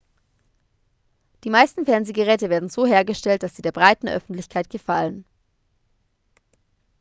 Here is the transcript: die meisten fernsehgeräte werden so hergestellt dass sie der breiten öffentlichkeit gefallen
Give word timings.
die 1.43 1.51
meisten 1.51 1.85
fernsehgeräte 1.85 2.49
werden 2.49 2.69
so 2.69 2.87
hergestellt 2.87 3.43
dass 3.43 3.55
sie 3.55 3.61
der 3.61 3.71
breiten 3.71 4.07
öffentlichkeit 4.07 4.71
gefallen 4.71 5.25